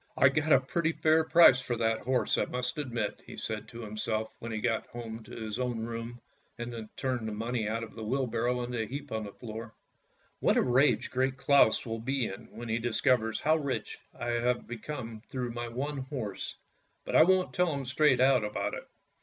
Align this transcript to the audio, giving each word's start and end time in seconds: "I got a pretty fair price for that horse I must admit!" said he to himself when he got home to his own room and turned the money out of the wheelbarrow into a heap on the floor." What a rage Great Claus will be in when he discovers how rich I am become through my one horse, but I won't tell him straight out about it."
"I 0.17 0.29
got 0.29 0.51
a 0.51 0.59
pretty 0.59 0.93
fair 0.93 1.23
price 1.23 1.59
for 1.61 1.75
that 1.77 1.99
horse 1.99 2.35
I 2.35 2.45
must 2.45 2.79
admit!" 2.79 3.21
said 3.39 3.59
he 3.59 3.65
to 3.67 3.81
himself 3.81 4.33
when 4.39 4.51
he 4.51 4.59
got 4.59 4.87
home 4.87 5.21
to 5.25 5.31
his 5.35 5.59
own 5.59 5.81
room 5.85 6.19
and 6.57 6.89
turned 6.97 7.27
the 7.27 7.31
money 7.31 7.67
out 7.69 7.83
of 7.83 7.93
the 7.93 8.03
wheelbarrow 8.03 8.63
into 8.63 8.81
a 8.81 8.87
heap 8.87 9.11
on 9.11 9.25
the 9.25 9.31
floor." 9.31 9.75
What 10.39 10.57
a 10.57 10.63
rage 10.63 11.11
Great 11.11 11.37
Claus 11.37 11.85
will 11.85 11.99
be 11.99 12.25
in 12.25 12.47
when 12.49 12.67
he 12.67 12.79
discovers 12.79 13.41
how 13.41 13.57
rich 13.57 13.99
I 14.19 14.29
am 14.31 14.61
become 14.61 15.21
through 15.29 15.51
my 15.51 15.67
one 15.67 15.97
horse, 15.99 16.55
but 17.05 17.15
I 17.15 17.21
won't 17.21 17.53
tell 17.53 17.71
him 17.71 17.85
straight 17.85 18.19
out 18.19 18.43
about 18.43 18.73
it." 18.73 18.87